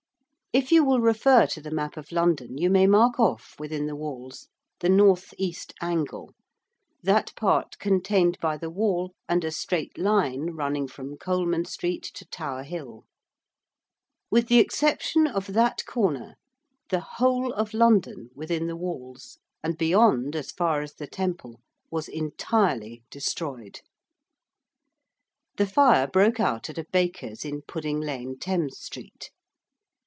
[0.53, 3.95] If you will refer to the map of London you may mark off within the
[3.95, 4.49] walls
[4.81, 6.33] the North East angle:
[7.01, 12.25] that part contained by the wall and a straight line running from Coleman Street to
[12.25, 13.05] Tower Hill.
[14.29, 16.35] With the exception of that corner
[16.89, 22.09] the whole of London within the walls, and beyond as far as the Temple, was
[22.09, 23.79] entirely destroyed.
[25.55, 29.31] The fire broke out at a baker's in Pudding Lane, Thames Street.